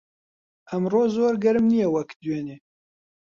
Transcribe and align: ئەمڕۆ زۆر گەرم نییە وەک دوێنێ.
ئەمڕۆ 0.69 1.01
زۆر 1.15 1.33
گەرم 1.43 1.65
نییە 1.71 1.87
وەک 1.95 2.09
دوێنێ. 2.21 2.57